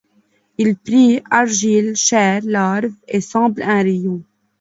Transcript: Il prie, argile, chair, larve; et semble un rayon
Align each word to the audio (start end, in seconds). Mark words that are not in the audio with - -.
Il 0.57 0.77
prie, 0.77 1.21
argile, 1.29 1.95
chair, 1.95 2.41
larve; 2.43 2.91
et 3.07 3.21
semble 3.21 3.61
un 3.61 3.83
rayon 3.83 4.23